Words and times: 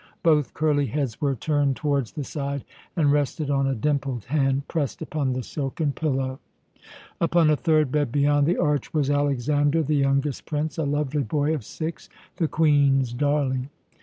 Both 0.23 0.55
curly 0.55 0.87
heads 0.87 1.21
were 1.21 1.35
turned 1.35 1.75
towards 1.75 2.13
the 2.13 2.23
side, 2.23 2.63
and 2.95 3.11
rested 3.11 3.51
on 3.51 3.67
a 3.67 3.75
dimpled 3.75 4.25
hand 4.25 4.67
pressed 4.67 4.99
upon 5.03 5.33
the 5.33 5.43
silken 5.43 5.91
pillow. 5.93 6.39
Upon 7.19 7.51
a 7.51 7.55
third 7.55 7.91
bed, 7.91 8.11
beyond 8.11 8.47
the 8.47 8.57
arch, 8.57 8.95
was 8.95 9.11
Alexander, 9.11 9.83
the 9.83 9.93
youngest 9.95 10.47
prince, 10.47 10.79
a 10.79 10.85
lovely 10.85 11.21
boy 11.21 11.53
of 11.53 11.63
six, 11.63 12.09
the 12.37 12.47
Queen's 12.47 13.13
darling. 13.13 13.69